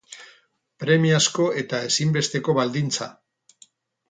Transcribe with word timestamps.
Premiazko 0.83 1.45
eta 1.63 1.83
ezinbesteko 1.91 2.57
baldintza. 2.63 3.11